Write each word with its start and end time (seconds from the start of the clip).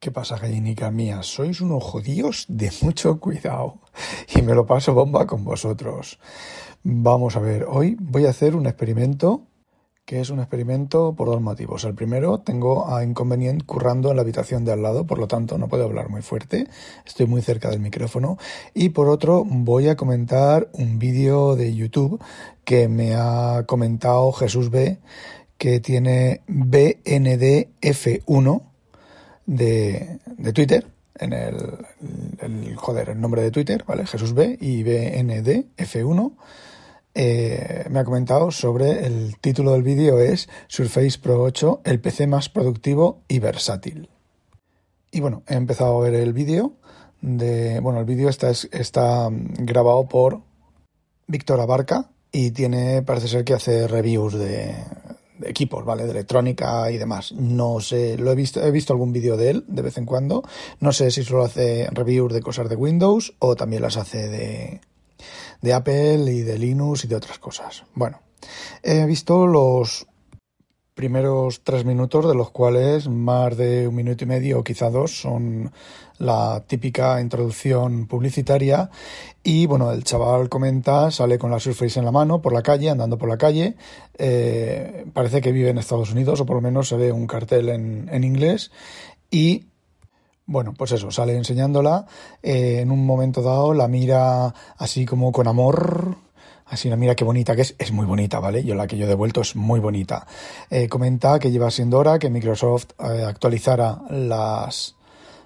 ¿Qué 0.00 0.12
pasa, 0.12 0.38
gallinica 0.38 0.92
mía? 0.92 1.24
Sois 1.24 1.60
unos 1.60 1.82
judíos 1.82 2.44
de 2.46 2.70
mucho 2.82 3.18
cuidado 3.18 3.80
y 4.32 4.42
me 4.42 4.54
lo 4.54 4.64
paso 4.64 4.94
bomba 4.94 5.26
con 5.26 5.42
vosotros. 5.42 6.20
Vamos 6.84 7.34
a 7.34 7.40
ver, 7.40 7.66
hoy 7.68 7.96
voy 7.98 8.26
a 8.26 8.30
hacer 8.30 8.54
un 8.54 8.68
experimento 8.68 9.48
que 10.04 10.20
es 10.20 10.30
un 10.30 10.38
experimento 10.38 11.16
por 11.16 11.26
dos 11.26 11.40
motivos. 11.40 11.82
El 11.82 11.96
primero, 11.96 12.38
tengo 12.38 12.94
a 12.94 13.02
Inconvenient 13.02 13.66
currando 13.66 14.10
en 14.10 14.16
la 14.16 14.22
habitación 14.22 14.64
de 14.64 14.70
al 14.70 14.82
lado, 14.82 15.04
por 15.04 15.18
lo 15.18 15.26
tanto 15.26 15.58
no 15.58 15.66
puedo 15.66 15.82
hablar 15.82 16.10
muy 16.10 16.22
fuerte, 16.22 16.68
estoy 17.04 17.26
muy 17.26 17.42
cerca 17.42 17.68
del 17.68 17.80
micrófono. 17.80 18.38
Y 18.74 18.90
por 18.90 19.08
otro, 19.08 19.44
voy 19.44 19.88
a 19.88 19.96
comentar 19.96 20.70
un 20.74 21.00
vídeo 21.00 21.56
de 21.56 21.74
YouTube 21.74 22.22
que 22.64 22.86
me 22.86 23.16
ha 23.16 23.64
comentado 23.66 24.30
Jesús 24.30 24.70
B, 24.70 25.00
que 25.58 25.80
tiene 25.80 26.42
BNDF1 26.46 28.67
de, 29.48 30.18
de 30.36 30.52
Twitter, 30.52 30.86
en 31.18 31.32
el, 31.32 31.56
el, 32.40 32.76
joder, 32.76 33.08
el 33.08 33.20
nombre 33.20 33.42
de 33.42 33.50
Twitter, 33.50 33.82
¿vale? 33.86 34.06
Jesús 34.06 34.34
B 34.34 34.58
y 34.60 34.82
BND 34.82 35.64
F1. 35.76 36.32
Eh, 37.14 37.86
me 37.90 37.98
ha 37.98 38.04
comentado 38.04 38.50
sobre 38.50 39.06
el 39.06 39.38
título 39.40 39.72
del 39.72 39.82
vídeo 39.82 40.20
es 40.20 40.48
Surface 40.68 41.18
Pro 41.18 41.42
8, 41.42 41.80
el 41.84 41.98
PC 41.98 42.26
más 42.26 42.48
productivo 42.50 43.22
y 43.26 43.38
versátil. 43.38 44.10
Y 45.10 45.20
bueno, 45.20 45.42
he 45.48 45.54
empezado 45.54 45.98
a 45.98 46.02
ver 46.02 46.14
el 46.14 46.34
vídeo 46.34 46.74
de, 47.22 47.80
bueno, 47.80 48.00
el 48.00 48.04
vídeo 48.04 48.28
está, 48.28 48.50
está 48.50 49.28
grabado 49.30 50.06
por 50.08 50.42
Víctor 51.26 51.60
Abarca 51.60 52.10
y 52.30 52.50
tiene, 52.50 53.02
parece 53.02 53.28
ser 53.28 53.44
que 53.44 53.54
hace 53.54 53.88
reviews 53.88 54.34
de 54.34 54.74
equipos, 55.44 55.84
¿vale? 55.84 56.04
De 56.04 56.10
electrónica 56.10 56.90
y 56.90 56.98
demás. 56.98 57.32
No 57.32 57.80
sé, 57.80 58.16
lo 58.18 58.32
he 58.32 58.34
visto, 58.34 58.62
he 58.62 58.70
visto 58.70 58.92
algún 58.92 59.12
vídeo 59.12 59.36
de 59.36 59.50
él 59.50 59.64
de 59.68 59.82
vez 59.82 59.98
en 59.98 60.06
cuando. 60.06 60.42
No 60.80 60.92
sé 60.92 61.10
si 61.10 61.24
solo 61.24 61.44
hace 61.44 61.88
reviews 61.92 62.32
de 62.32 62.40
cosas 62.40 62.68
de 62.68 62.76
Windows 62.76 63.34
o 63.38 63.56
también 63.56 63.82
las 63.82 63.96
hace 63.96 64.28
de, 64.28 64.80
de 65.62 65.72
Apple 65.72 66.32
y 66.32 66.42
de 66.42 66.58
Linux 66.58 67.04
y 67.04 67.08
de 67.08 67.16
otras 67.16 67.38
cosas. 67.38 67.84
Bueno, 67.94 68.20
he 68.82 69.04
visto 69.06 69.46
los 69.46 70.06
primeros 70.98 71.60
tres 71.62 71.84
minutos, 71.84 72.26
de 72.26 72.34
los 72.34 72.50
cuales 72.50 73.08
más 73.08 73.56
de 73.56 73.86
un 73.86 73.94
minuto 73.94 74.24
y 74.24 74.26
medio 74.26 74.58
o 74.58 74.64
quizá 74.64 74.90
dos 74.90 75.20
son 75.20 75.70
la 76.18 76.64
típica 76.66 77.20
introducción 77.20 78.08
publicitaria. 78.08 78.90
Y 79.44 79.66
bueno, 79.66 79.92
el 79.92 80.02
chaval 80.02 80.48
comenta, 80.48 81.12
sale 81.12 81.38
con 81.38 81.52
la 81.52 81.60
Surface 81.60 82.00
en 82.00 82.04
la 82.04 82.10
mano 82.10 82.42
por 82.42 82.52
la 82.52 82.62
calle, 82.62 82.90
andando 82.90 83.16
por 83.16 83.28
la 83.28 83.38
calle. 83.38 83.76
Eh, 84.18 85.06
parece 85.12 85.40
que 85.40 85.52
vive 85.52 85.70
en 85.70 85.78
Estados 85.78 86.10
Unidos, 86.10 86.40
o 86.40 86.46
por 86.46 86.56
lo 86.56 86.62
menos 86.62 86.88
se 86.88 86.96
ve 86.96 87.12
un 87.12 87.28
cartel 87.28 87.68
en, 87.68 88.08
en 88.10 88.24
inglés. 88.24 88.72
Y 89.30 89.66
bueno, 90.46 90.74
pues 90.76 90.90
eso, 90.90 91.12
sale 91.12 91.36
enseñándola. 91.36 92.06
Eh, 92.42 92.80
en 92.80 92.90
un 92.90 93.06
momento 93.06 93.40
dado 93.40 93.72
la 93.72 93.86
mira 93.86 94.52
así 94.78 95.06
como 95.06 95.30
con 95.30 95.46
amor, 95.46 96.16
Así, 96.70 96.90
mira 96.90 97.14
qué 97.14 97.24
bonita 97.24 97.56
que 97.56 97.62
es. 97.62 97.74
Es 97.78 97.92
muy 97.92 98.06
bonita, 98.06 98.40
¿vale? 98.40 98.62
Yo 98.62 98.74
la 98.74 98.86
que 98.86 98.98
yo 98.98 99.06
he 99.06 99.08
devuelto 99.08 99.40
es 99.40 99.56
muy 99.56 99.80
bonita. 99.80 100.26
Eh, 100.70 100.88
comenta 100.88 101.38
que 101.38 101.50
lleva 101.50 101.70
siendo 101.70 101.98
hora 101.98 102.18
que 102.18 102.30
Microsoft 102.30 102.88
eh, 102.98 103.24
actualizara 103.26 104.02
las, 104.10 104.96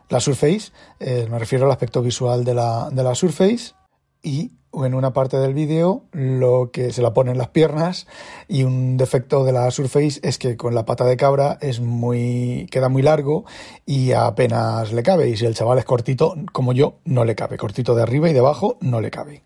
la 0.08 0.20
Surface. 0.20 0.72
Eh, 0.98 1.28
me 1.30 1.38
refiero 1.38 1.66
al 1.66 1.72
aspecto 1.72 2.02
visual 2.02 2.44
de 2.44 2.54
la, 2.54 2.88
de 2.90 3.02
la 3.02 3.14
Surface. 3.14 3.74
Y 4.22 4.52
en 4.72 4.94
una 4.94 5.12
parte 5.12 5.36
del 5.36 5.54
vídeo 5.54 6.04
lo 6.12 6.70
que 6.72 6.92
se 6.92 7.02
la 7.02 7.12
pone 7.12 7.30
en 7.30 7.38
las 7.38 7.48
piernas 7.48 8.06
y 8.48 8.62
un 8.64 8.96
defecto 8.96 9.44
de 9.44 9.52
la 9.52 9.70
Surface 9.70 10.20
es 10.22 10.38
que 10.38 10.56
con 10.56 10.74
la 10.74 10.86
pata 10.86 11.04
de 11.04 11.16
cabra 11.16 11.58
es 11.60 11.80
muy 11.80 12.66
queda 12.70 12.88
muy 12.88 13.02
largo 13.02 13.44
y 13.84 14.12
apenas 14.12 14.92
le 14.92 15.02
cabe 15.02 15.28
y 15.28 15.36
si 15.36 15.44
el 15.44 15.54
chaval 15.54 15.78
es 15.78 15.84
cortito 15.84 16.34
como 16.52 16.72
yo 16.72 17.00
no 17.04 17.24
le 17.24 17.34
cabe 17.34 17.58
cortito 17.58 17.94
de 17.94 18.02
arriba 18.02 18.30
y 18.30 18.32
de 18.32 18.38
abajo 18.38 18.78
no 18.80 19.00
le 19.00 19.10
cabe 19.10 19.42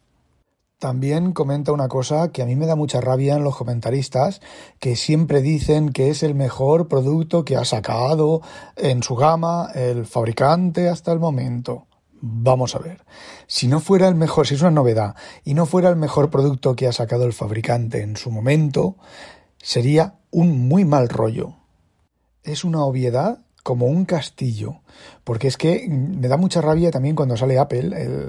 también 0.79 1.33
comenta 1.33 1.73
una 1.73 1.89
cosa 1.89 2.33
que 2.33 2.43
a 2.43 2.47
mí 2.47 2.55
me 2.55 2.67
da 2.67 2.77
mucha 2.77 3.01
rabia 3.01 3.35
en 3.35 3.45
los 3.45 3.57
comentaristas, 3.57 4.41
que 4.79 4.95
siempre 4.97 5.41
dicen 5.41 5.91
que 5.91 6.11
es 6.11 6.23
el 6.23 6.35
mejor 6.35 6.89
producto 6.89 7.45
que 7.45 7.57
ha 7.57 7.65
sacado 7.65 8.43
en 8.77 9.03
su 9.03 9.17
gama 9.17 9.71
el 9.75 10.07
fabricante 10.07 10.89
hasta 10.89 11.13
el 11.13 11.19
momento. 11.19 11.87
Vamos 12.21 12.75
a 12.75 12.79
ver, 12.79 13.05
si 13.47 13.69
no 13.69 13.81
fuera 13.81 14.09
el 14.09 14.15
mejor, 14.15 14.47
si 14.47 14.55
es 14.55 14.61
una 14.61 14.71
novedad, 14.71 15.15
y 15.45 15.55
no 15.55 15.67
fuera 15.67 15.89
el 15.89 15.97
mejor 15.97 16.31
producto 16.31 16.77
que 16.77 16.87
ha 16.87 16.93
sacado 16.93 17.25
el 17.25 17.33
fabricante 17.33 18.03
en 18.03 18.17
su 18.17 18.31
momento, 18.31 18.97
sería 19.59 20.19
un 20.31 20.69
muy 20.69 20.85
mal 20.85 21.09
rollo. 21.09 21.55
Es 22.43 22.65
una 22.65 22.85
obviedad 22.85 23.46
como 23.67 23.87
un 23.87 24.05
castillo. 24.05 24.77
Porque 25.25 25.49
es 25.49 25.57
que 25.57 25.89
me 25.89 26.29
da 26.29 26.37
mucha 26.37 26.61
rabia 26.61 26.93
también 26.93 27.17
cuando 27.17 27.37
sale 27.37 27.59
Apple, 27.59 27.83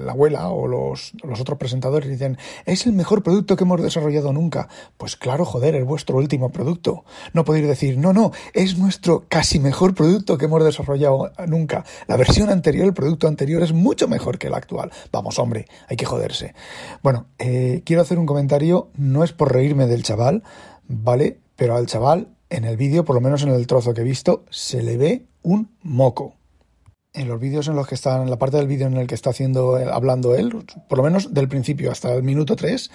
la 0.04 0.10
abuela 0.10 0.48
o 0.48 0.66
los, 0.66 1.12
los 1.22 1.40
otros 1.40 1.56
presentadores 1.58 2.10
dicen, 2.10 2.36
es 2.66 2.86
el 2.86 2.92
mejor 2.92 3.22
producto 3.22 3.54
que 3.54 3.62
hemos 3.62 3.80
desarrollado 3.80 4.32
nunca. 4.32 4.68
Pues 4.96 5.14
claro, 5.14 5.44
joder, 5.44 5.76
es 5.76 5.84
vuestro 5.84 6.16
último 6.16 6.50
producto. 6.50 7.04
No 7.34 7.44
podéis 7.44 7.68
decir, 7.68 7.98
no, 7.98 8.12
no, 8.12 8.32
es 8.52 8.78
nuestro 8.78 9.26
casi 9.28 9.60
mejor 9.60 9.94
producto 9.94 10.36
que 10.38 10.46
hemos 10.46 10.64
desarrollado 10.64 11.30
nunca. 11.46 11.84
La 12.08 12.16
versión 12.16 12.50
anterior, 12.50 12.86
el 12.86 12.94
producto 12.94 13.28
anterior 13.28 13.62
es 13.62 13.72
mucho 13.72 14.08
mejor 14.08 14.38
que 14.38 14.48
el 14.48 14.54
actual. 14.54 14.90
Vamos, 15.12 15.38
hombre, 15.38 15.68
hay 15.86 15.96
que 15.96 16.04
joderse. 16.04 16.52
Bueno, 17.00 17.26
eh, 17.38 17.82
quiero 17.86 18.02
hacer 18.02 18.18
un 18.18 18.26
comentario, 18.26 18.90
no 18.96 19.22
es 19.22 19.32
por 19.32 19.52
reírme 19.52 19.86
del 19.86 20.02
chaval, 20.02 20.42
¿vale? 20.88 21.38
Pero 21.54 21.76
al 21.76 21.86
chaval 21.86 22.26
en 22.50 22.64
el 22.64 22.76
vídeo, 22.76 23.04
por 23.04 23.14
lo 23.14 23.20
menos 23.20 23.42
en 23.42 23.50
el 23.50 23.66
trozo 23.66 23.94
que 23.94 24.02
he 24.02 24.04
visto, 24.04 24.44
se 24.50 24.82
le 24.82 24.96
ve 24.96 25.26
un 25.42 25.70
moco. 25.82 26.34
En 27.12 27.28
los 27.28 27.40
vídeos 27.40 27.68
en 27.68 27.76
los 27.76 27.86
que 27.86 27.94
está, 27.94 28.22
en 28.22 28.30
la 28.30 28.38
parte 28.38 28.58
del 28.58 28.66
vídeo 28.66 28.86
en 28.86 28.96
el 28.96 29.06
que 29.06 29.14
está 29.14 29.30
haciendo, 29.30 29.76
hablando 29.76 30.34
él, 30.34 30.64
por 30.88 30.98
lo 30.98 31.04
menos 31.04 31.34
del 31.34 31.48
principio 31.48 31.90
hasta 31.90 32.12
el 32.14 32.22
minuto 32.22 32.54
3, 32.54 32.90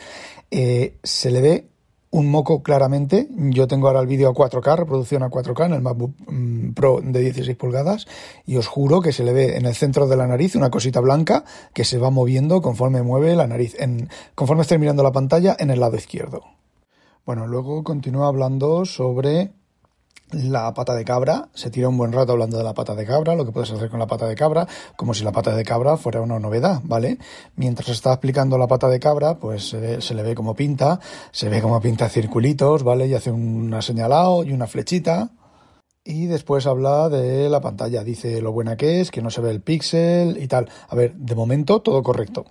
eh, 0.52 0.97
se 1.03 1.31
le 1.31 1.42
ve 1.42 1.68
un 2.13 2.30
moco 2.30 2.62
claramente. 2.62 3.28
Yo 3.31 3.68
tengo 3.68 3.88
ahora 3.88 4.00
el 4.00 4.08
vídeo 4.08 4.30
a 4.30 4.34
4K, 4.34 4.78
reproducción 4.78 5.24
a 5.24 5.30
4K 5.30 5.66
en 5.66 5.74
el 5.74 5.81
MacBook 5.81 6.13
mm, 6.28 6.74
Pro 6.74 7.02
de 7.03 7.19
16 7.19 7.58
pulgadas 7.58 8.06
y 8.46 8.58
os 8.58 8.68
juro 8.68 9.02
que 9.02 9.12
se 9.12 9.24
le 9.24 9.34
ve 9.34 9.58
en 9.58 9.66
el 9.66 9.74
centro 9.74 10.08
de 10.08 10.16
la 10.16 10.28
nariz 10.28 10.56
una 10.56 10.69
cosita 10.69 11.00
blanca 11.00 11.44
que 11.74 11.84
se 11.84 11.97
va 11.97 12.12
moviendo 12.12 12.62
conforme 12.62 13.02
mueve 13.02 13.36
la 13.36 13.47
nariz, 13.47 13.75
en, 13.80 14.09
conforme 14.36 14.62
esté 14.62 14.78
mirando 14.78 15.02
la 15.02 15.12
pantalla 15.12 15.56
en 15.59 15.72
el 15.72 15.80
lado 15.80 15.97
izquierdo. 15.97 16.44
Bueno, 17.25 17.47
luego 17.47 17.85
continúa 17.85 18.28
hablando 18.28 18.84
sobre 18.84 19.53
la 20.34 20.73
pata 20.73 20.94
de 20.94 21.06
cabra, 21.06 21.47
se 21.53 21.69
tira 21.69 21.88
un 21.88 21.97
buen 21.97 22.11
rato 22.11 22.34
hablando 22.34 22.57
de 22.57 22.66
la 22.66 22.73
pata 22.73 22.95
de 22.95 23.06
cabra, 23.06 23.34
lo 23.34 23.45
que 23.45 23.53
puedes 23.53 23.72
hacer 23.72 23.89
con 23.89 24.00
la 24.00 24.07
pata 24.07 24.28
de 24.28 24.35
cabra, 24.35 24.67
como 24.97 25.13
si 25.13 25.23
la 25.23 25.31
pata 25.31 25.56
de 25.56 25.63
cabra 25.63 25.95
fuera 25.95 26.19
una 26.19 26.38
novedad, 26.39 26.81
¿vale? 26.83 27.19
Mientras 27.56 27.88
está 27.88 28.12
explicando 28.12 28.57
la 28.57 28.67
pata 28.67 28.89
de 28.89 29.00
cabra, 29.00 29.39
pues 29.39 29.69
se, 29.69 30.13
le 30.13 30.23
ve 30.23 30.35
como 30.35 30.53
pinta, 30.53 31.00
se 31.31 31.47
ve 31.47 31.62
como 31.62 31.79
pinta 31.79 32.09
circulitos, 32.09 32.83
¿vale? 32.83 33.07
Y 33.07 33.13
hace 33.13 33.31
un 33.31 33.73
señalado 33.81 34.44
y 34.44 34.51
una 34.51 34.67
flechita. 34.67 35.31
Y 36.03 36.25
después 36.25 36.67
habla 36.67 37.07
de 37.07 37.47
la 37.50 37.62
pantalla, 37.62 38.03
dice 38.03 38.41
lo 38.41 38.51
buena 38.51 38.75
que 38.75 39.00
es, 39.00 39.12
que 39.12 39.22
no 39.22 39.29
se 39.29 39.39
ve 39.39 39.51
el 39.51 39.62
píxel 39.62 40.44
y 40.44 40.48
tal. 40.50 40.69
A 40.89 40.95
ver, 40.98 41.15
de 41.15 41.36
momento 41.36 41.81
todo 41.81 42.03
correcto. 42.03 42.44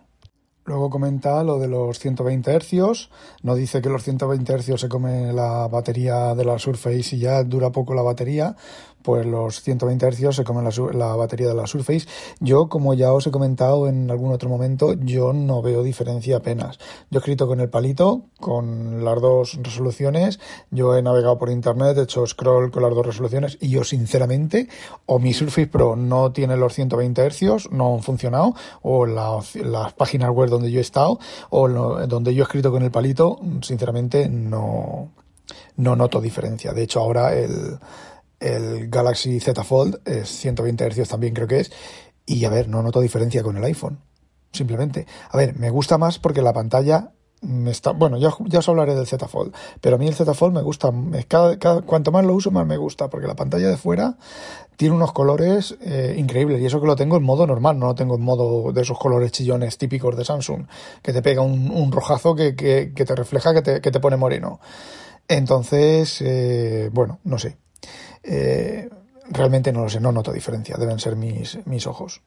Luego 0.65 0.91
comenta 0.91 1.43
lo 1.43 1.59
de 1.59 1.69
los 1.69 1.99
120 1.99 2.53
hercios. 2.53 3.11
No 3.43 3.55
dice 3.55 3.83
que 3.83 3.89
los 3.89 4.05
120 4.05 4.53
hercios 4.53 4.81
se 4.81 4.89
come 4.89 5.33
la 5.33 5.67
batería 5.69 6.35
de 6.35 6.45
la 6.45 6.59
Surface 6.59 7.17
y 7.17 7.19
ya 7.19 7.43
dura 7.43 7.71
poco 7.71 7.95
la 7.95 8.03
batería 8.03 8.57
pues 9.03 9.27
los 9.27 9.61
120 9.63 10.11
Hz 10.11 10.37
se 10.37 10.45
comen 10.45 10.65
la, 10.65 11.17
batería 11.17 11.49
de 11.49 11.55
la 11.55 11.67
Surface. 11.67 12.07
Yo, 12.41 12.69
como 12.69 12.95
ya 12.95 13.13
os 13.13 13.27
he 13.27 13.31
comentado 13.31 13.89
en 13.89 14.11
algún 14.11 14.33
otro 14.33 14.49
momento, 14.49 14.95
yo 14.95 15.33
no 15.33 15.63
veo 15.63 15.83
diferencia 15.83 16.39
apenas. 16.39 16.79
Yo 17.11 17.19
he 17.19 17.21
escrito 17.21 17.47
con 17.47 17.61
el 17.61 17.69
palito, 17.69 18.23
con 18.41 19.05
las 19.05 19.21
dos 19.21 19.59
resoluciones, 19.63 20.41
yo 20.71 20.97
he 20.97 21.03
navegado 21.03 21.39
por 21.39 21.51
internet, 21.51 21.99
he 21.99 22.03
hecho 22.03 22.27
scroll 22.27 22.71
con 22.71 22.83
las 22.83 22.95
dos 22.95 23.07
resoluciones 23.07 23.59
y 23.61 23.71
yo 23.71 23.85
sinceramente, 23.85 24.69
o 25.07 25.19
mi 25.19 25.33
Surface 25.33 25.67
Pro 25.67 25.97
no 25.97 26.33
tiene 26.33 26.57
los 26.57 26.75
120 26.75 27.31
Hz, 27.31 27.71
no 27.71 27.95
han 27.95 28.03
funcionado, 28.03 28.55
o 28.83 29.07
las 29.07 29.93
páginas 29.97 30.31
web 30.31 30.49
donde 30.53 30.71
yo 30.71 30.79
he 30.79 30.83
estado, 30.83 31.19
o 31.51 31.69
donde 31.69 32.35
yo 32.35 32.43
he 32.43 32.45
escrito 32.45 32.71
con 32.71 32.83
el 32.83 32.91
palito, 32.91 33.41
sinceramente 33.63 34.29
no, 34.29 35.11
no 35.77 35.97
noto 35.97 36.21
diferencia. 36.21 36.73
De 36.73 36.83
hecho, 36.83 37.01
ahora 37.01 37.35
el 37.35 37.79
el 38.43 38.89
Galaxy 38.91 39.39
Z 39.39 39.63
Fold 39.63 40.01
es 40.05 40.29
120 40.29 40.91
Hz 40.91 41.09
también 41.09 41.33
creo 41.33 41.47
que 41.47 41.61
es 41.61 41.73
Y 42.27 42.45
a 42.45 42.51
ver, 42.51 42.69
no 42.69 42.83
noto 42.83 43.01
diferencia 43.01 43.43
con 43.43 43.57
el 43.57 43.65
iPhone. 43.65 44.01
Simplemente. 44.53 45.07
A 45.31 45.37
ver, 45.37 45.57
me 45.59 45.71
gusta 45.71 45.97
más 45.97 46.19
porque 46.19 46.43
la 46.43 46.53
pantalla 46.53 47.13
bueno, 47.43 48.19
ya, 48.19 48.31
ya 48.47 48.61
os 48.61 48.69
hablaré 48.69 48.95
del 48.95 49.07
Z 49.07 49.27
Fold, 49.27 49.55
pero 49.81 49.97
a 49.97 49.99
mí 49.99 50.07
el 50.07 50.15
Z 50.15 50.33
Fold 50.33 50.55
me 50.55 50.63
gusta, 50.63 50.93
cada, 51.27 51.57
cuanto 51.83 52.13
más 52.13 52.25
lo 52.25 52.35
uso, 52.35 52.51
más 52.51 52.67
me 52.67 52.77
gusta, 52.77 53.11
porque 53.11 53.27
la 53.27 53.35
pantalla 53.35 53.69
de 53.69 53.77
fuera 53.77 54.17
tiene 54.77 54.95
unos 54.95 55.13
colores 55.13 55.77
eh, 55.83 56.15
increíbles, 56.17 56.61
y 56.61 56.67
eso 56.67 56.81
que 56.81 56.87
lo 56.87 56.97
tengo 56.97 57.17
en 57.17 57.25
modo 57.25 57.47
normal, 57.47 57.79
no 57.79 57.87
lo 57.87 57.95
tengo 57.95 58.15
en 58.15 58.23
modo 58.23 58.73
de 58.73 58.83
esos 58.83 58.99
colores 58.99 59.33
chillones 59.33 59.77
típicos 59.77 60.17
de 60.17 60.25
Samsung, 60.25 60.67
que 61.03 61.13
te 61.13 61.21
pega 61.21 61.43
un, 61.43 61.93
rojazo 61.93 62.35
que, 62.35 62.55
que, 62.55 63.05
te 63.05 63.15
refleja, 63.15 63.53
que 63.53 63.63
te, 63.63 63.81
que 63.81 63.91
te 63.91 64.01
pone 64.01 64.17
moreno. 64.17 64.61
Entonces, 65.29 66.21
eh, 66.21 66.91
bueno, 66.93 67.19
no 67.25 67.39
sé. 67.39 67.57
Eh, 68.23 68.89
realmente 69.31 69.73
no 69.73 69.83
lo 69.83 69.89
sé, 69.89 70.01
no 70.01 70.13
noto 70.13 70.33
diferencia, 70.33 70.77
deben 70.77 70.99
ser 70.99 71.17
mis, 71.17 71.59
mis 71.67 71.87
ojos. 71.87 72.23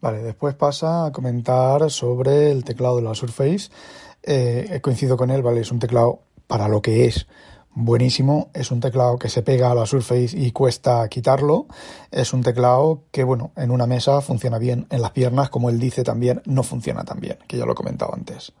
Vale, 0.00 0.20
después 0.20 0.54
pasa 0.56 1.06
a 1.06 1.12
comentar 1.12 1.88
sobre 1.90 2.50
el 2.50 2.64
teclado 2.64 2.96
de 2.96 3.02
la 3.02 3.14
Surface. 3.14 3.70
Eh, 4.22 4.78
coincido 4.82 5.16
con 5.16 5.30
él, 5.30 5.42
¿vale? 5.42 5.60
Es 5.60 5.72
un 5.72 5.78
teclado 5.78 6.20
para 6.46 6.68
lo 6.68 6.82
que 6.82 7.06
es 7.06 7.26
buenísimo. 7.74 8.50
Es 8.54 8.70
un 8.70 8.80
teclado 8.80 9.18
que 9.18 9.28
se 9.28 9.42
pega 9.42 9.70
a 9.70 9.74
la 9.74 9.86
Surface 9.86 10.36
y 10.36 10.52
cuesta 10.52 11.08
quitarlo. 11.08 11.66
Es 12.10 12.32
un 12.32 12.42
teclado 12.42 13.02
que, 13.10 13.24
bueno, 13.24 13.52
en 13.56 13.70
una 13.70 13.86
mesa 13.86 14.20
funciona 14.20 14.58
bien. 14.58 14.86
En 14.90 15.02
las 15.02 15.12
piernas, 15.12 15.50
como 15.50 15.70
él 15.70 15.78
dice 15.78 16.04
también, 16.04 16.42
no 16.44 16.62
funciona 16.62 17.04
tan 17.04 17.20
bien, 17.20 17.38
que 17.46 17.56
ya 17.56 17.66
lo 17.66 17.72
he 17.72 17.76
comentado 17.76 18.14
antes. 18.14 18.52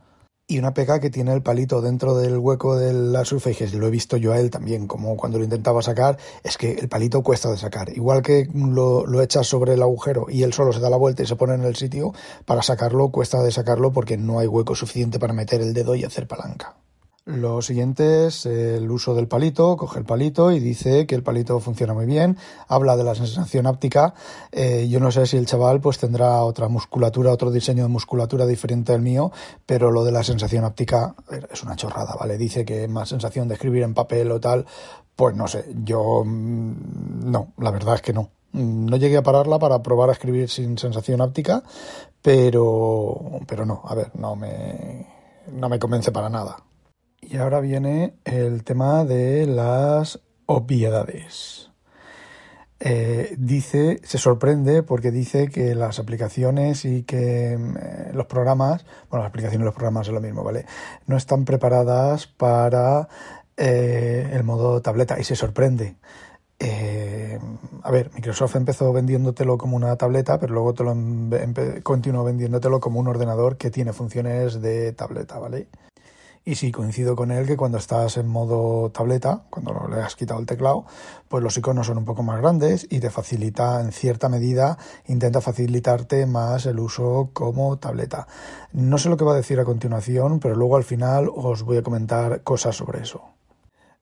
Y 0.46 0.58
una 0.58 0.74
pega 0.74 1.00
que 1.00 1.08
tiene 1.08 1.32
el 1.32 1.42
palito 1.42 1.80
dentro 1.80 2.14
del 2.14 2.36
hueco 2.36 2.76
de 2.76 2.92
la 2.92 3.24
Surface, 3.24 3.74
lo 3.76 3.86
he 3.86 3.90
visto 3.90 4.16
yo 4.16 4.32
a 4.32 4.40
él 4.40 4.50
también, 4.50 4.86
como 4.86 5.16
cuando 5.16 5.38
lo 5.38 5.44
intentaba 5.44 5.82
sacar, 5.82 6.18
es 6.42 6.58
que 6.58 6.72
el 6.72 6.88
palito 6.88 7.22
cuesta 7.22 7.50
de 7.50 7.56
sacar. 7.56 7.90
Igual 7.96 8.22
que 8.22 8.48
lo, 8.52 9.06
lo 9.06 9.22
echas 9.22 9.46
sobre 9.46 9.74
el 9.74 9.82
agujero 9.82 10.26
y 10.28 10.42
él 10.42 10.52
solo 10.52 10.72
se 10.72 10.80
da 10.80 10.90
la 10.90 10.96
vuelta 10.96 11.22
y 11.22 11.26
se 11.26 11.36
pone 11.36 11.54
en 11.54 11.64
el 11.64 11.76
sitio, 11.76 12.12
para 12.44 12.62
sacarlo 12.62 13.10
cuesta 13.10 13.42
de 13.42 13.52
sacarlo 13.52 13.92
porque 13.92 14.16
no 14.18 14.40
hay 14.40 14.46
hueco 14.48 14.74
suficiente 14.74 15.18
para 15.18 15.32
meter 15.32 15.60
el 15.60 15.72
dedo 15.72 15.94
y 15.94 16.04
hacer 16.04 16.26
palanca. 16.26 16.76
Lo 17.24 17.62
siguiente 17.62 18.26
es 18.26 18.46
el 18.46 18.90
uso 18.90 19.14
del 19.14 19.28
palito, 19.28 19.76
coge 19.76 20.00
el 20.00 20.04
palito 20.04 20.50
y 20.50 20.58
dice 20.58 21.06
que 21.06 21.14
el 21.14 21.22
palito 21.22 21.60
funciona 21.60 21.94
muy 21.94 22.04
bien, 22.04 22.36
habla 22.66 22.96
de 22.96 23.04
la 23.04 23.14
sensación 23.14 23.68
áptica, 23.68 24.14
eh, 24.50 24.88
yo 24.90 24.98
no 24.98 25.12
sé 25.12 25.26
si 25.26 25.36
el 25.36 25.46
chaval 25.46 25.80
pues 25.80 25.98
tendrá 25.98 26.42
otra 26.42 26.66
musculatura, 26.66 27.30
otro 27.30 27.52
diseño 27.52 27.84
de 27.84 27.88
musculatura 27.88 28.44
diferente 28.44 28.92
al 28.92 29.02
mío, 29.02 29.30
pero 29.66 29.92
lo 29.92 30.02
de 30.02 30.10
la 30.10 30.24
sensación 30.24 30.64
áptica 30.64 31.14
es 31.48 31.62
una 31.62 31.76
chorrada, 31.76 32.16
¿vale? 32.18 32.36
Dice 32.36 32.64
que 32.64 32.88
más 32.88 33.10
sensación 33.10 33.46
de 33.46 33.54
escribir 33.54 33.84
en 33.84 33.94
papel 33.94 34.32
o 34.32 34.40
tal, 34.40 34.66
pues 35.14 35.36
no 35.36 35.46
sé, 35.46 35.72
yo 35.84 36.24
mm, 36.24 37.30
no, 37.30 37.52
la 37.58 37.70
verdad 37.70 37.94
es 37.94 38.02
que 38.02 38.12
no. 38.12 38.30
No 38.52 38.96
llegué 38.96 39.16
a 39.16 39.22
pararla 39.22 39.60
para 39.60 39.80
probar 39.80 40.08
a 40.08 40.12
escribir 40.12 40.50
sin 40.50 40.76
sensación 40.76 41.20
áptica, 41.20 41.62
pero, 42.20 43.40
pero 43.46 43.64
no, 43.64 43.80
a 43.84 43.94
ver, 43.94 44.10
no 44.16 44.34
me, 44.34 45.06
no 45.52 45.68
me 45.68 45.78
convence 45.78 46.10
para 46.10 46.28
nada. 46.28 46.56
Y 47.22 47.36
ahora 47.36 47.60
viene 47.60 48.14
el 48.24 48.64
tema 48.64 49.04
de 49.04 49.46
las 49.46 50.20
obviedades. 50.46 51.70
Eh, 52.84 53.36
dice, 53.38 54.00
se 54.02 54.18
sorprende 54.18 54.82
porque 54.82 55.12
dice 55.12 55.48
que 55.48 55.76
las 55.76 56.00
aplicaciones 56.00 56.84
y 56.84 57.04
que 57.04 57.52
eh, 57.52 58.10
los 58.12 58.26
programas, 58.26 58.84
bueno, 59.08 59.22
las 59.22 59.30
aplicaciones 59.30 59.62
y 59.62 59.64
los 59.64 59.74
programas 59.74 60.08
es 60.08 60.12
lo 60.12 60.20
mismo, 60.20 60.42
¿vale? 60.42 60.66
No 61.06 61.16
están 61.16 61.44
preparadas 61.44 62.26
para 62.26 63.08
eh, 63.56 64.30
el 64.32 64.42
modo 64.42 64.82
tableta 64.82 65.20
y 65.20 65.24
se 65.24 65.36
sorprende. 65.36 65.96
a 67.84 67.90
ver, 67.90 68.10
Microsoft 68.14 68.56
empezó 68.56 68.92
vendiéndotelo 68.92 69.58
como 69.58 69.76
una 69.76 69.96
tableta, 69.96 70.38
pero 70.40 70.52
luego 70.54 70.74
te 70.74 70.82
lo 70.84 70.94
continuó 71.84 72.24
vendiéndotelo 72.24 72.80
como 72.80 73.00
un 73.00 73.08
ordenador 73.08 73.56
que 73.56 73.70
tiene 73.70 73.92
funciones 73.92 74.60
de 74.60 74.92
tableta, 74.92 75.38
¿vale? 75.38 75.68
Y 76.44 76.56
sí, 76.56 76.72
coincido 76.72 77.14
con 77.14 77.30
él 77.30 77.46
que 77.46 77.56
cuando 77.56 77.78
estás 77.78 78.16
en 78.16 78.26
modo 78.26 78.90
tableta, 78.90 79.44
cuando 79.48 79.86
le 79.88 80.02
has 80.02 80.16
quitado 80.16 80.40
el 80.40 80.46
teclado, 80.46 80.84
pues 81.28 81.40
los 81.40 81.56
iconos 81.56 81.86
son 81.86 81.98
un 81.98 82.04
poco 82.04 82.24
más 82.24 82.40
grandes 82.40 82.84
y 82.90 82.98
te 82.98 83.10
facilita, 83.10 83.80
en 83.80 83.92
cierta 83.92 84.28
medida, 84.28 84.76
intenta 85.06 85.40
facilitarte 85.40 86.26
más 86.26 86.66
el 86.66 86.80
uso 86.80 87.30
como 87.32 87.78
tableta. 87.78 88.26
No 88.72 88.98
sé 88.98 89.08
lo 89.08 89.16
que 89.16 89.24
va 89.24 89.34
a 89.34 89.36
decir 89.36 89.60
a 89.60 89.64
continuación, 89.64 90.40
pero 90.40 90.56
luego 90.56 90.76
al 90.76 90.84
final 90.84 91.30
os 91.32 91.62
voy 91.62 91.76
a 91.76 91.84
comentar 91.84 92.42
cosas 92.42 92.74
sobre 92.74 93.02
eso. 93.02 93.22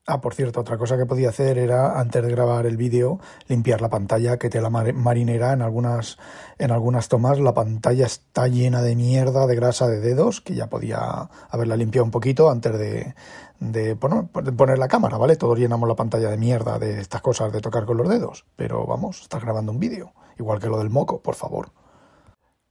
Ah, 0.07 0.21
por 0.21 0.35
cierto, 0.35 0.61
otra 0.61 0.77
cosa 0.79 0.97
que 0.97 1.07
podía 1.07 1.29
hacer 1.29 1.59
era, 1.59 2.01
antes 2.01 2.23
de 2.23 2.31
grabar 2.31 2.67
el 2.67 2.77
vídeo, 2.77 3.21
limpiar 3.49 3.81
la 3.81 3.91
pantalla, 3.91 4.39
que 4.39 4.49
te 4.49 4.61
la 4.61 4.71
marinera 4.71 5.53
en 5.53 5.63
algunas, 5.63 6.19
en 6.59 6.73
algunas 6.73 7.09
tomas. 7.09 7.39
La 7.39 7.55
pantalla 7.55 8.07
está 8.07 8.49
llena 8.49 8.83
de 8.83 8.97
mierda, 8.97 9.47
de 9.47 9.55
grasa 9.55 9.87
de 9.87 10.01
dedos, 10.01 10.41
que 10.41 10.55
ya 10.55 10.69
podía 10.69 11.29
haberla 11.51 11.77
limpiado 11.77 12.05
un 12.05 12.11
poquito 12.11 12.51
antes 12.51 12.77
de, 12.79 13.15
de, 13.61 13.95
poner 13.95 14.79
la 14.79 14.89
cámara, 14.89 15.19
¿vale? 15.19 15.37
Todos 15.37 15.59
llenamos 15.59 15.89
la 15.89 15.97
pantalla 15.97 16.31
de 16.31 16.39
mierda 16.39 16.79
de 16.79 17.01
estas 17.01 17.21
cosas 17.21 17.53
de 17.53 17.61
tocar 17.61 17.85
con 17.85 17.99
los 17.99 18.09
dedos. 18.09 18.47
Pero 18.57 18.87
vamos, 18.87 19.21
estás 19.21 19.43
grabando 19.43 19.71
un 19.71 19.79
vídeo. 19.79 20.13
Igual 20.39 20.61
que 20.61 20.69
lo 20.69 20.79
del 20.79 20.91
moco, 20.91 21.21
por 21.21 21.35
favor. 21.35 21.71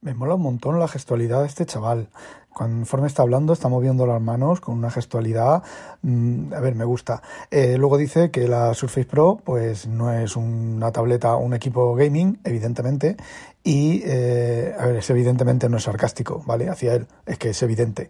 Me 0.02 0.14
mola 0.14 0.34
un 0.36 0.40
montón 0.40 0.78
la 0.78 0.88
gestualidad 0.88 1.42
de 1.42 1.46
este 1.46 1.66
chaval. 1.66 2.08
Conforme 2.54 3.06
está 3.06 3.20
hablando, 3.20 3.52
está 3.52 3.68
moviendo 3.68 4.06
las 4.06 4.20
manos 4.22 4.58
con 4.58 4.78
una 4.78 4.90
gestualidad. 4.90 5.62
Mm, 6.00 6.54
a 6.54 6.60
ver, 6.60 6.74
me 6.74 6.86
gusta. 6.86 7.22
Eh, 7.50 7.76
luego 7.76 7.98
dice 7.98 8.30
que 8.30 8.48
la 8.48 8.72
Surface 8.72 9.04
Pro, 9.04 9.42
pues 9.44 9.86
no 9.86 10.10
es 10.10 10.36
una 10.36 10.90
tableta, 10.90 11.36
un 11.36 11.52
equipo 11.52 11.94
gaming, 11.94 12.40
evidentemente. 12.44 13.18
Y, 13.62 14.00
eh, 14.06 14.74
a 14.78 14.86
ver, 14.86 14.96
es 14.96 15.10
evidentemente 15.10 15.68
no 15.68 15.76
es 15.76 15.82
sarcástico, 15.82 16.42
¿vale? 16.46 16.70
Hacia 16.70 16.94
él, 16.94 17.06
es 17.26 17.36
que 17.36 17.50
es 17.50 17.62
evidente. 17.62 18.08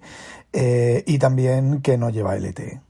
Eh, 0.52 1.02
y 1.08 1.18
también 1.18 1.82
que 1.82 1.98
no 1.98 2.10
lleva 2.10 2.36
LTE. 2.36 2.80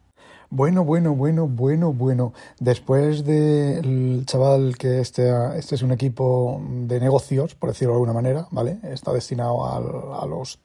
Bueno, 0.53 0.85
bueno, 0.85 1.15
bueno, 1.15 1.47
bueno, 1.47 1.93
bueno. 1.93 2.33
Después 2.59 3.25
del 3.25 4.25
chaval 4.27 4.77
que 4.77 4.99
este, 4.99 5.31
este 5.57 5.77
es 5.77 5.83
un 5.83 5.93
equipo 5.93 6.61
de 6.69 6.99
negocios, 6.99 7.55
por 7.55 7.69
decirlo 7.69 7.93
de 7.93 7.99
alguna 7.99 8.15
manera, 8.15 8.49
¿vale? 8.51 8.81
Está 8.83 9.13
destinado 9.13 9.65
a, 9.65 10.27
los, 10.27 10.59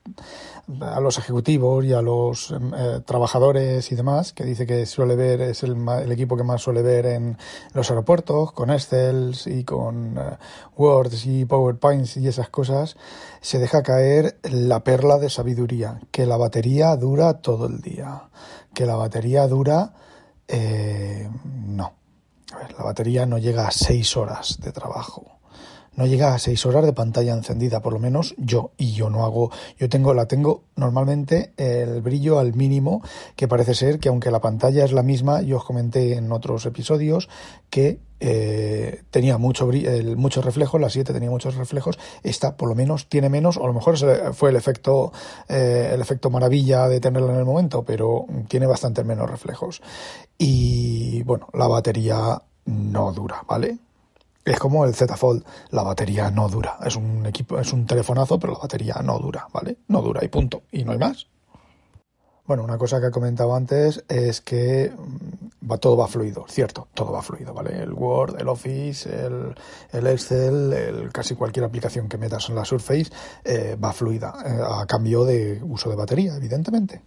a 0.81 0.99
los 0.99 1.19
ejecutivos 1.19 1.85
y 1.85 1.93
a 1.93 2.01
los 2.01 2.49
eh, 2.51 3.01
trabajadores 3.05 3.91
y 3.91 3.95
demás, 3.95 4.33
que 4.33 4.43
dice 4.43 4.65
que 4.65 4.87
suele 4.87 5.15
ver, 5.15 5.41
es 5.41 5.61
el, 5.61 5.75
el, 6.01 6.11
equipo 6.11 6.35
que 6.35 6.43
más 6.43 6.63
suele 6.63 6.81
ver 6.81 7.05
en 7.05 7.37
los 7.75 7.87
aeropuertos, 7.91 8.53
con 8.53 8.71
Excel 8.71 9.35
y 9.45 9.65
con 9.65 10.17
uh, 10.17 10.35
Words 10.77 11.27
y 11.27 11.45
PowerPoints 11.45 12.17
y 12.17 12.27
esas 12.27 12.49
cosas, 12.49 12.97
se 13.39 13.59
deja 13.59 13.83
caer 13.83 14.39
la 14.41 14.83
perla 14.83 15.19
de 15.19 15.29
sabiduría, 15.29 16.01
que 16.09 16.25
la 16.25 16.37
batería 16.37 16.95
dura 16.95 17.35
todo 17.35 17.67
el 17.67 17.81
día 17.81 18.23
que 18.75 18.85
la 18.85 18.95
batería 18.95 19.47
dura, 19.47 19.93
eh, 20.47 21.27
no. 21.65 21.93
A 22.53 22.59
ver, 22.59 22.73
la 22.77 22.83
batería 22.83 23.25
no 23.25 23.39
llega 23.39 23.67
a 23.67 23.71
seis 23.71 24.15
horas 24.15 24.59
de 24.61 24.71
trabajo 24.71 25.35
no 25.95 26.05
llega 26.05 26.33
a 26.33 26.39
seis 26.39 26.65
horas 26.65 26.85
de 26.85 26.93
pantalla 26.93 27.33
encendida, 27.33 27.81
por 27.81 27.93
lo 27.93 27.99
menos 27.99 28.35
yo, 28.37 28.71
y 28.77 28.91
yo 28.91 29.09
no 29.09 29.25
hago, 29.25 29.51
yo 29.77 29.89
tengo, 29.89 30.13
la 30.13 30.27
tengo 30.27 30.63
normalmente 30.75 31.53
el 31.57 32.01
brillo 32.01 32.39
al 32.39 32.53
mínimo, 32.53 33.01
que 33.35 33.47
parece 33.47 33.73
ser 33.73 33.99
que 33.99 34.09
aunque 34.09 34.31
la 34.31 34.41
pantalla 34.41 34.83
es 34.83 34.91
la 34.91 35.03
misma, 35.03 35.41
yo 35.41 35.57
os 35.57 35.65
comenté 35.65 36.17
en 36.17 36.31
otros 36.31 36.65
episodios 36.65 37.29
que 37.69 37.99
eh, 38.19 39.03
tenía 39.11 39.37
mucho 39.37 39.69
muchos 40.15 40.45
reflejos, 40.45 40.79
la 40.79 40.89
7 40.89 41.13
tenía 41.13 41.29
muchos 41.29 41.55
reflejos, 41.55 41.99
esta 42.23 42.55
por 42.55 42.69
lo 42.69 42.75
menos 42.75 43.07
tiene 43.07 43.29
menos, 43.29 43.57
o 43.57 43.63
a 43.63 43.67
lo 43.67 43.73
mejor 43.73 43.97
fue 44.33 44.49
el 44.49 44.55
efecto, 44.55 45.11
eh, 45.49 45.91
el 45.93 46.01
efecto 46.01 46.29
maravilla 46.29 46.87
de 46.87 46.99
tenerla 46.99 47.33
en 47.33 47.39
el 47.39 47.45
momento, 47.45 47.83
pero 47.83 48.25
tiene 48.47 48.67
bastante 48.67 49.03
menos 49.03 49.29
reflejos. 49.29 49.81
Y 50.37 51.23
bueno, 51.23 51.47
la 51.53 51.67
batería 51.67 52.41
no 52.65 53.11
dura, 53.11 53.43
¿vale? 53.47 53.77
Es 54.45 54.59
como 54.59 54.85
el 54.85 54.93
Z 54.93 55.17
Fold, 55.17 55.43
la 55.71 55.81
batería 55.81 56.29
no 56.29 56.47
dura. 56.49 56.77
Es 56.85 56.95
un 56.95 57.25
equipo, 57.25 57.59
es 57.59 57.73
un 57.73 57.87
telefonazo, 57.87 58.39
pero 58.39 58.53
la 58.53 58.59
batería 58.59 58.95
no 59.03 59.17
dura, 59.17 59.47
¿vale? 59.51 59.77
No 59.87 60.01
dura 60.01 60.23
y 60.23 60.27
punto. 60.27 60.63
Y 60.71 60.83
no 60.83 60.91
hay 60.91 60.99
más. 60.99 61.27
Bueno, 62.45 62.63
una 62.63 62.77
cosa 62.77 63.01
que 63.01 63.07
he 63.07 63.11
comentado 63.11 63.55
antes 63.55 64.03
es 64.07 64.41
que 64.41 64.93
va, 65.69 65.77
todo 65.77 65.97
va 65.97 66.07
fluido, 66.07 66.45
cierto, 66.47 66.87
todo 66.93 67.11
va 67.11 67.21
fluido, 67.21 67.53
¿vale? 67.53 67.81
El 67.81 67.93
Word, 67.93 68.39
el 68.39 68.47
Office, 68.47 69.09
el, 69.09 69.55
el 69.91 70.07
Excel, 70.07 70.73
el, 70.73 71.11
casi 71.11 71.35
cualquier 71.35 71.65
aplicación 71.65 72.07
que 72.07 72.17
metas 72.17 72.49
en 72.49 72.55
la 72.55 72.65
Surface 72.65 73.11
eh, 73.43 73.77
va 73.81 73.93
fluida, 73.93 74.33
eh, 74.45 74.81
a 74.81 74.85
cambio 74.85 75.25
de 75.25 75.61
uso 75.63 75.89
de 75.89 75.95
batería, 75.95 76.35
evidentemente. 76.35 77.01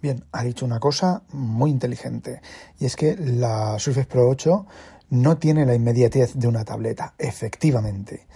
Bien, 0.00 0.24
ha 0.32 0.42
dicho 0.42 0.64
una 0.64 0.80
cosa 0.80 1.22
muy 1.32 1.70
inteligente, 1.70 2.40
y 2.78 2.86
es 2.86 2.96
que 2.96 3.16
la 3.16 3.78
Surface 3.78 4.06
Pro 4.06 4.28
8 4.28 4.66
no 5.10 5.36
tiene 5.38 5.66
la 5.66 5.74
inmediatez 5.74 6.34
de 6.34 6.48
una 6.48 6.64
tableta, 6.64 7.14
efectivamente. 7.18 8.26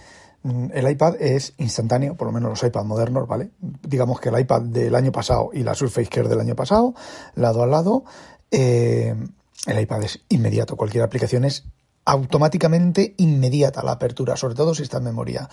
Mm, 0.45 0.67
el 0.75 0.91
iPad 0.91 1.15
es 1.19 1.55
instantáneo, 1.57 2.13
por 2.13 2.27
lo 2.27 2.31
menos 2.31 2.51
los 2.51 2.63
iPad 2.63 2.83
modernos, 2.83 3.27
¿vale? 3.27 3.49
Digamos 3.59 4.19
que 4.19 4.29
el 4.29 4.39
iPad 4.39 4.61
del 4.61 4.93
año 4.93 5.11
pasado 5.11 5.49
y 5.51 5.63
la 5.63 5.73
Surface 5.73 6.07
Care 6.07 6.29
del 6.29 6.39
año 6.39 6.55
pasado, 6.55 6.93
lado 7.33 7.63
a 7.63 7.67
lado, 7.67 8.03
eh, 8.51 9.15
el 9.67 9.79
iPad 9.79 10.03
es 10.03 10.21
inmediato, 10.29 10.75
cualquier 10.75 11.03
aplicación 11.03 11.45
es 11.45 11.65
automáticamente 12.05 13.15
inmediata 13.17 13.83
la 13.83 13.93
apertura, 13.93 14.37
sobre 14.37 14.53
todo 14.53 14.75
si 14.75 14.83
está 14.83 14.97
en 14.97 15.05
memoria. 15.05 15.49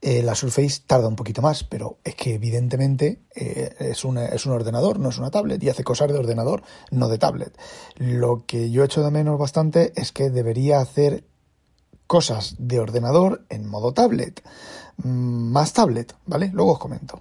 Eh, 0.00 0.22
la 0.22 0.36
Surface 0.36 0.82
tarda 0.86 1.08
un 1.08 1.16
poquito 1.16 1.42
más, 1.42 1.64
pero 1.64 1.98
es 2.04 2.14
que 2.14 2.34
evidentemente 2.34 3.22
eh, 3.34 3.74
es, 3.80 4.04
es 4.04 4.46
un 4.46 4.52
ordenador, 4.52 5.00
no 5.00 5.08
es 5.08 5.18
una 5.18 5.32
tablet, 5.32 5.62
y 5.62 5.68
hace 5.68 5.82
cosas 5.82 6.12
de 6.12 6.18
ordenador, 6.18 6.62
no 6.92 7.08
de 7.08 7.18
tablet. 7.18 7.58
Lo 7.96 8.46
que 8.46 8.70
yo 8.70 8.84
echo 8.84 9.02
de 9.02 9.10
menos 9.10 9.38
bastante 9.38 9.92
es 9.96 10.12
que 10.12 10.30
debería 10.30 10.78
hacer 10.78 11.24
cosas 12.06 12.54
de 12.58 12.78
ordenador 12.78 13.44
en 13.48 13.68
modo 13.68 13.92
tablet. 13.92 14.42
Mm, 14.98 15.50
más 15.50 15.72
tablet, 15.72 16.14
¿vale? 16.24 16.50
Luego 16.52 16.74
os 16.74 16.78
comento. 16.78 17.20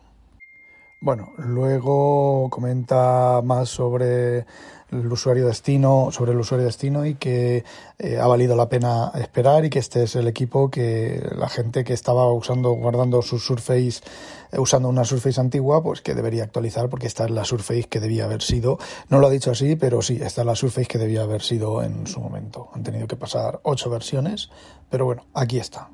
Bueno, 1.01 1.34
luego 1.38 2.50
comenta 2.50 3.41
más 3.44 3.70
sobre 3.70 4.46
el 4.92 5.12
usuario 5.12 5.48
destino, 5.48 6.10
sobre 6.12 6.32
el 6.32 6.39
usuario 6.39 6.65
destino 6.65 7.06
y 7.06 7.15
que 7.15 7.63
eh, 7.98 8.18
ha 8.20 8.27
valido 8.27 8.56
la 8.56 8.70
pena 8.70 9.12
esperar 9.15 9.65
y 9.65 9.70
que 9.70 9.80
este 9.80 10.04
es 10.04 10.15
el 10.15 10.27
equipo 10.27 10.70
que 10.70 11.27
la 11.36 11.50
gente 11.50 11.84
que 11.84 11.94
estaba 11.94 12.32
usando, 12.32 12.72
guardando 12.72 13.22
su 13.22 13.39
Surface, 13.39 14.01
eh, 14.51 14.60
usando 14.60 14.89
una 14.89 15.04
Surface 15.04 15.39
antigua, 15.39 15.82
pues 15.84 16.01
que 16.01 16.13
debería 16.13 16.44
actualizar 16.44 16.89
porque 16.89 17.08
esta 17.08 17.25
es 17.25 17.32
la 17.32 17.46
Surface 17.46 17.84
que 17.84 18.00
debía 18.00 18.25
haber 18.25 18.42
sido. 18.42 18.77
No 19.10 19.20
lo 19.20 19.27
ha 19.27 19.32
dicho 19.32 19.51
así, 19.51 19.75
pero 19.75 20.01
sí, 20.01 20.20
esta 20.22 20.42
es 20.42 20.48
la 20.48 20.56
Surface 20.56 20.88
que 20.88 20.98
debía 20.98 21.24
haber 21.24 21.42
sido 21.42 21.82
en 21.84 22.08
su 22.08 22.20
momento. 22.20 22.70
Han 22.74 22.84
tenido 22.84 23.08
que 23.08 23.15
pasar 23.15 23.60
ocho 23.63 23.89
versiones, 23.89 24.50
pero 24.89 25.06
bueno, 25.06 25.25
aquí 25.34 25.60
está. 25.60 25.89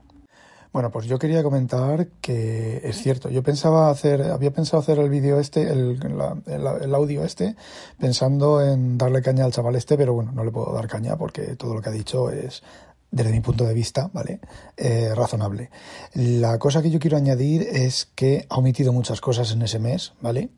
Bueno, 0.73 0.89
pues 0.89 1.05
yo 1.05 1.19
quería 1.19 1.43
comentar 1.43 2.07
que 2.21 2.81
es 2.83 2.97
cierto. 2.97 3.29
Yo 3.29 3.43
pensaba 3.43 3.89
hacer, 3.89 4.21
había 4.23 4.51
pensado 4.51 4.81
hacer 4.81 4.99
el 4.99 5.09
vídeo 5.09 5.37
este, 5.37 5.69
el, 5.69 6.95
audio 6.95 7.25
este, 7.25 7.57
pensando 7.99 8.65
en 8.65 8.97
darle 8.97 9.21
caña 9.21 9.43
al 9.43 9.51
chaval 9.51 9.75
este, 9.75 9.97
pero 9.97 10.13
bueno, 10.13 10.31
no 10.31 10.45
le 10.45 10.51
puedo 10.51 10.73
dar 10.73 10.87
caña 10.87 11.17
porque 11.17 11.57
todo 11.57 11.73
lo 11.73 11.81
que 11.81 11.89
ha 11.89 11.91
dicho 11.91 12.29
es, 12.29 12.63
desde 13.11 13.31
mi 13.31 13.41
punto 13.41 13.65
de 13.65 13.73
vista, 13.73 14.09
¿vale? 14.13 14.39
Eh, 14.77 15.13
razonable. 15.13 15.69
La 16.13 16.57
cosa 16.57 16.81
que 16.81 16.89
yo 16.89 16.99
quiero 16.99 17.17
añadir 17.17 17.63
es 17.63 18.09
que 18.15 18.45
ha 18.47 18.55
omitido 18.55 18.93
muchas 18.93 19.19
cosas 19.19 19.51
en 19.51 19.63
ese 19.63 19.79
mes, 19.79 20.13
¿vale? 20.21 20.51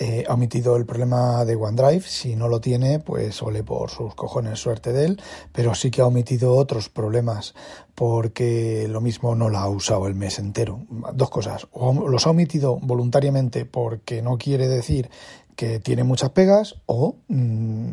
Eh, 0.00 0.24
ha 0.28 0.34
omitido 0.34 0.76
el 0.76 0.86
problema 0.86 1.44
de 1.44 1.54
OneDrive. 1.54 2.02
Si 2.02 2.34
no 2.34 2.48
lo 2.48 2.60
tiene, 2.60 2.98
pues 2.98 3.40
ole 3.42 3.62
por 3.62 3.90
sus 3.90 4.14
cojones, 4.14 4.58
suerte 4.58 4.92
de 4.92 5.06
él. 5.06 5.22
Pero 5.52 5.74
sí 5.74 5.90
que 5.90 6.00
ha 6.00 6.06
omitido 6.06 6.54
otros 6.56 6.88
problemas 6.88 7.54
porque 7.94 8.88
lo 8.88 9.00
mismo 9.00 9.36
no 9.36 9.50
la 9.50 9.60
ha 9.60 9.68
usado 9.68 10.08
el 10.08 10.16
mes 10.16 10.38
entero. 10.40 10.80
Dos 11.12 11.30
cosas. 11.30 11.68
O 11.72 12.08
los 12.08 12.26
ha 12.26 12.30
omitido 12.30 12.78
voluntariamente 12.82 13.66
porque 13.66 14.20
no 14.20 14.36
quiere 14.36 14.66
decir 14.66 15.10
que 15.54 15.78
tiene 15.78 16.02
muchas 16.02 16.30
pegas 16.30 16.74
o 16.86 17.14
mm, 17.28 17.90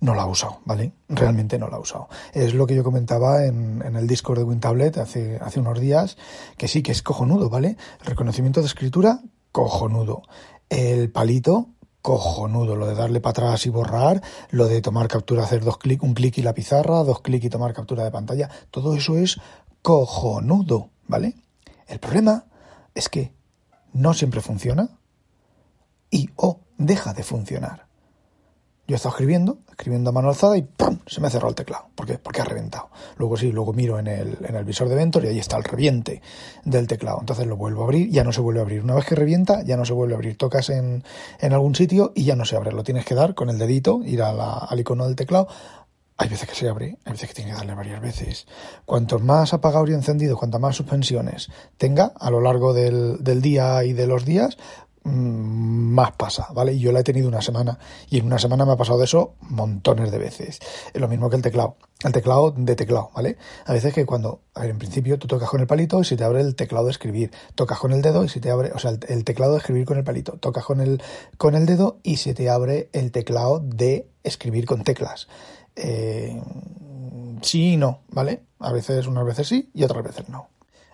no 0.00 0.14
la 0.14 0.22
ha 0.22 0.26
usado, 0.26 0.60
¿vale? 0.64 0.92
Realmente 1.08 1.58
no 1.58 1.68
la 1.68 1.78
ha 1.78 1.80
usado. 1.80 2.08
Es 2.32 2.54
lo 2.54 2.68
que 2.68 2.76
yo 2.76 2.84
comentaba 2.84 3.44
en, 3.46 3.82
en 3.84 3.96
el 3.96 4.06
Discord 4.06 4.38
de 4.38 4.44
WinTablet 4.44 4.98
hace, 4.98 5.36
hace 5.38 5.58
unos 5.58 5.80
días, 5.80 6.16
que 6.56 6.68
sí, 6.68 6.82
que 6.84 6.92
es 6.92 7.02
cojonudo, 7.02 7.50
¿vale? 7.50 7.76
Reconocimiento 8.04 8.60
de 8.60 8.66
escritura, 8.66 9.22
cojonudo 9.50 10.22
el 10.70 11.10
palito 11.10 11.68
cojonudo, 12.00 12.76
lo 12.76 12.86
de 12.86 12.94
darle 12.94 13.20
para 13.20 13.32
atrás 13.32 13.66
y 13.66 13.70
borrar, 13.70 14.22
lo 14.50 14.66
de 14.66 14.80
tomar 14.80 15.08
captura, 15.08 15.44
hacer 15.44 15.62
dos 15.62 15.76
clics, 15.76 16.02
un 16.02 16.14
clic 16.14 16.38
y 16.38 16.42
la 16.42 16.54
pizarra, 16.54 17.04
dos 17.04 17.20
clics 17.20 17.44
y 17.44 17.50
tomar 17.50 17.74
captura 17.74 18.04
de 18.04 18.10
pantalla, 18.10 18.48
todo 18.70 18.94
eso 18.94 19.18
es 19.18 19.38
cojonudo, 19.82 20.90
¿vale? 21.06 21.34
El 21.86 21.98
problema 21.98 22.46
es 22.94 23.08
que 23.08 23.34
no 23.92 24.14
siempre 24.14 24.40
funciona 24.40 24.98
y 26.10 26.30
o 26.36 26.60
deja 26.78 27.12
de 27.12 27.22
funcionar. 27.22 27.89
Yo 28.90 28.94
he 28.94 28.96
estado 28.96 29.14
escribiendo, 29.14 29.58
escribiendo 29.68 30.10
a 30.10 30.12
mano 30.12 30.30
alzada 30.30 30.56
y 30.56 30.62
¡pum! 30.62 30.98
se 31.06 31.20
me 31.20 31.30
cerrado 31.30 31.50
el 31.50 31.54
teclado. 31.54 31.84
¿Por 31.94 32.06
qué? 32.06 32.18
Porque 32.18 32.40
ha 32.40 32.44
reventado. 32.44 32.90
Luego 33.18 33.36
sí, 33.36 33.52
luego 33.52 33.72
miro 33.72 34.00
en 34.00 34.08
el, 34.08 34.36
en 34.44 34.56
el 34.56 34.64
visor 34.64 34.88
de 34.88 34.96
Ventor 34.96 35.24
y 35.24 35.28
ahí 35.28 35.38
está 35.38 35.56
el 35.56 35.62
reviente 35.62 36.20
del 36.64 36.88
teclado. 36.88 37.18
Entonces 37.20 37.46
lo 37.46 37.56
vuelvo 37.56 37.82
a 37.82 37.84
abrir, 37.84 38.10
ya 38.10 38.24
no 38.24 38.32
se 38.32 38.40
vuelve 38.40 38.58
a 38.58 38.62
abrir. 38.64 38.82
Una 38.82 38.96
vez 38.96 39.04
que 39.04 39.14
revienta, 39.14 39.62
ya 39.62 39.76
no 39.76 39.84
se 39.84 39.92
vuelve 39.92 40.14
a 40.14 40.16
abrir. 40.16 40.36
Tocas 40.36 40.70
en, 40.70 41.04
en 41.38 41.52
algún 41.52 41.76
sitio 41.76 42.10
y 42.16 42.24
ya 42.24 42.34
no 42.34 42.44
se 42.44 42.56
abre. 42.56 42.72
Lo 42.72 42.82
tienes 42.82 43.04
que 43.04 43.14
dar 43.14 43.36
con 43.36 43.48
el 43.48 43.58
dedito, 43.58 44.00
ir 44.04 44.22
a 44.22 44.32
la, 44.32 44.54
al 44.54 44.80
icono 44.80 45.06
del 45.06 45.14
teclado. 45.14 45.46
Hay 46.16 46.28
veces 46.28 46.48
que 46.48 46.56
se 46.56 46.68
abre, 46.68 46.98
hay 47.04 47.12
veces 47.12 47.28
que 47.28 47.34
tiene 47.36 47.52
que 47.52 47.58
darle 47.58 47.74
varias 47.74 48.00
veces. 48.00 48.48
Cuanto 48.86 49.20
más 49.20 49.54
apagado 49.54 49.86
y 49.86 49.92
encendido, 49.92 50.36
cuantas 50.36 50.60
más 50.60 50.74
suspensiones 50.74 51.48
tenga 51.78 52.12
a 52.18 52.28
lo 52.28 52.40
largo 52.40 52.74
del, 52.74 53.22
del 53.22 53.40
día 53.40 53.84
y 53.84 53.92
de 53.92 54.08
los 54.08 54.24
días, 54.24 54.58
más 55.04 56.12
pasa, 56.12 56.48
¿vale? 56.52 56.78
Yo 56.78 56.92
la 56.92 57.00
he 57.00 57.04
tenido 57.04 57.28
una 57.28 57.40
semana 57.40 57.78
y 58.08 58.18
en 58.18 58.26
una 58.26 58.38
semana 58.38 58.64
me 58.64 58.72
ha 58.72 58.76
pasado 58.76 58.98
de 58.98 59.04
eso 59.04 59.34
montones 59.40 60.10
de 60.10 60.18
veces. 60.18 60.60
Es 60.92 61.00
lo 61.00 61.08
mismo 61.08 61.30
que 61.30 61.36
el 61.36 61.42
teclado. 61.42 61.76
El 62.04 62.12
teclado 62.12 62.52
de 62.56 62.76
teclado, 62.76 63.10
¿vale? 63.14 63.36
A 63.66 63.72
veces 63.72 63.92
que 63.92 64.06
cuando, 64.06 64.40
en 64.56 64.78
principio 64.78 65.18
tú 65.18 65.26
tocas 65.26 65.50
con 65.50 65.60
el 65.60 65.66
palito 65.66 66.00
y 66.00 66.04
se 66.04 66.16
te 66.16 66.24
abre 66.24 66.40
el 66.40 66.54
teclado 66.54 66.86
de 66.86 66.92
escribir. 66.92 67.30
Tocas 67.54 67.78
con 67.78 67.92
el 67.92 68.00
dedo 68.02 68.24
y 68.24 68.28
se 68.28 68.40
te 68.40 68.50
abre, 68.50 68.72
o 68.72 68.78
sea, 68.78 68.92
el, 69.08 69.24
teclado 69.24 69.52
de 69.52 69.58
escribir 69.58 69.84
con 69.84 69.98
el 69.98 70.04
palito. 70.04 70.32
Tocas 70.32 70.64
con 70.64 70.80
el, 70.80 71.02
con 71.36 71.54
el 71.54 71.66
dedo 71.66 71.98
y 72.02 72.16
se 72.16 72.34
te 72.34 72.48
abre 72.48 72.88
el 72.92 73.12
teclado 73.12 73.60
de 73.60 74.08
escribir 74.22 74.64
con 74.66 74.82
teclas. 74.82 75.28
Eh, 75.76 76.40
sí 77.42 77.74
y 77.74 77.76
no, 77.76 78.00
¿vale? 78.08 78.42
A 78.58 78.72
veces, 78.72 79.06
unas 79.06 79.24
veces 79.24 79.48
sí 79.48 79.70
y 79.74 79.84
otras 79.84 80.04
veces 80.04 80.28
no. 80.28 80.48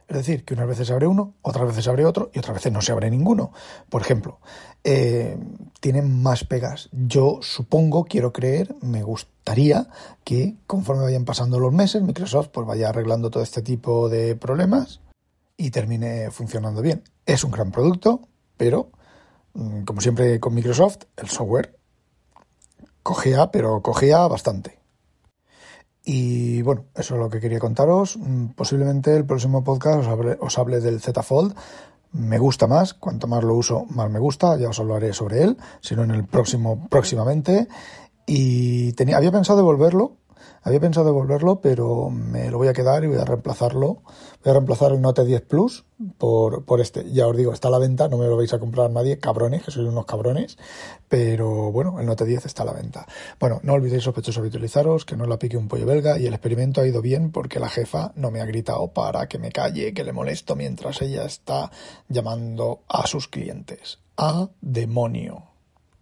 Es 0.08 0.16
decir, 0.16 0.44
que 0.44 0.54
unas 0.54 0.68
veces 0.68 0.86
se 0.86 0.92
abre 0.92 1.08
uno, 1.08 1.34
otras 1.42 1.66
veces 1.66 1.84
se 1.84 1.90
abre 1.90 2.06
otro 2.06 2.30
y 2.32 2.38
otras 2.38 2.54
veces 2.54 2.72
no 2.72 2.80
se 2.80 2.92
abre 2.92 3.10
ninguno. 3.10 3.52
Por 3.90 4.02
ejemplo, 4.02 4.38
eh, 4.84 5.36
tienen 5.80 6.22
más 6.22 6.44
pegas. 6.44 6.88
Yo 6.92 7.40
supongo, 7.42 8.04
quiero 8.04 8.32
creer, 8.32 8.76
me 8.82 9.02
gustaría 9.02 9.88
que 10.22 10.54
conforme 10.68 11.02
vayan 11.02 11.24
pasando 11.24 11.58
los 11.58 11.72
meses, 11.72 12.02
Microsoft 12.02 12.50
pues 12.52 12.66
vaya 12.66 12.88
arreglando 12.88 13.30
todo 13.30 13.42
este 13.42 13.62
tipo 13.62 14.08
de 14.08 14.36
problemas 14.36 15.00
y 15.56 15.70
termine 15.70 16.30
funcionando 16.30 16.82
bien. 16.82 17.02
Es 17.24 17.42
un 17.42 17.50
gran 17.50 17.72
producto, 17.72 18.28
pero 18.56 18.90
mm, 19.54 19.82
como 19.82 20.00
siempre 20.00 20.38
con 20.38 20.54
Microsoft, 20.54 20.98
el 21.16 21.28
software 21.28 21.76
cogea, 23.02 23.50
pero 23.50 23.82
cogea 23.82 24.28
bastante. 24.28 24.78
Y 26.08 26.62
bueno, 26.62 26.84
eso 26.94 27.14
es 27.14 27.20
lo 27.20 27.28
que 27.28 27.40
quería 27.40 27.58
contaros. 27.58 28.16
Mm, 28.16 28.50
posiblemente 28.54 29.14
el 29.16 29.26
próximo 29.26 29.64
podcast 29.64 29.98
os 29.98 30.06
hable, 30.06 30.38
os 30.40 30.56
hable 30.56 30.80
del 30.80 31.00
Z 31.00 31.20
Fold. 31.20 31.52
Me 32.12 32.38
gusta 32.38 32.68
más, 32.68 32.94
cuanto 32.94 33.26
más 33.26 33.42
lo 33.42 33.54
uso, 33.54 33.86
más 33.90 34.08
me 34.08 34.20
gusta. 34.20 34.56
Ya 34.56 34.68
os 34.68 34.78
hablaré 34.78 35.12
sobre 35.12 35.42
él, 35.42 35.56
sino 35.80 36.04
en 36.04 36.12
el 36.12 36.24
próximo, 36.24 36.86
próximamente. 36.88 37.66
Y 38.24 38.92
tenía, 38.92 39.16
había 39.16 39.32
pensado 39.32 39.58
devolverlo, 39.58 40.12
había 40.62 40.80
pensado 40.80 41.06
devolverlo, 41.06 41.60
pero 41.60 42.10
me 42.10 42.50
lo 42.50 42.58
voy 42.58 42.68
a 42.68 42.72
quedar 42.72 43.04
y 43.04 43.06
voy 43.06 43.18
a 43.18 43.24
reemplazarlo. 43.24 44.02
Voy 44.42 44.50
a 44.50 44.52
reemplazar 44.52 44.92
el 44.92 45.00
Note 45.00 45.24
10 45.24 45.42
Plus 45.42 45.84
por, 46.18 46.64
por 46.64 46.80
este. 46.80 47.10
Ya 47.12 47.26
os 47.26 47.36
digo, 47.36 47.52
está 47.52 47.68
a 47.68 47.70
la 47.70 47.78
venta, 47.78 48.08
no 48.08 48.18
me 48.18 48.26
lo 48.26 48.36
vais 48.36 48.52
a 48.52 48.58
comprar 48.58 48.90
nadie, 48.90 49.18
cabrones, 49.18 49.62
que 49.62 49.70
sois 49.70 49.88
unos 49.88 50.06
cabrones. 50.06 50.58
Pero 51.08 51.72
bueno, 51.72 52.00
el 52.00 52.06
Note 52.06 52.24
10 52.24 52.46
está 52.46 52.62
a 52.62 52.66
la 52.66 52.72
venta. 52.72 53.06
Bueno, 53.40 53.60
no 53.62 53.74
olvidéis 53.74 54.04
sospechosos 54.04 54.38
habitualizaros, 54.38 55.04
que 55.04 55.16
no 55.16 55.26
la 55.26 55.38
pique 55.38 55.56
un 55.56 55.68
pollo 55.68 55.86
belga 55.86 56.18
y 56.18 56.26
el 56.26 56.34
experimento 56.34 56.80
ha 56.80 56.86
ido 56.86 57.02
bien 57.02 57.30
porque 57.32 57.60
la 57.60 57.68
jefa 57.68 58.12
no 58.16 58.30
me 58.30 58.40
ha 58.40 58.46
gritado 58.46 58.88
para 58.88 59.28
que 59.28 59.38
me 59.38 59.52
calle, 59.52 59.94
que 59.94 60.04
le 60.04 60.12
molesto 60.12 60.56
mientras 60.56 61.00
ella 61.02 61.24
está 61.24 61.70
llamando 62.08 62.80
a 62.88 63.06
sus 63.06 63.28
clientes. 63.28 63.98
¡A 64.16 64.48
demonio! 64.60 65.55